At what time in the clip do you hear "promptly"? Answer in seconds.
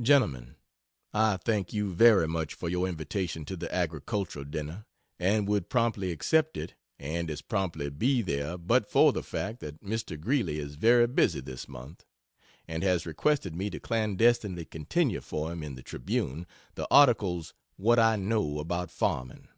5.68-6.12, 7.42-7.90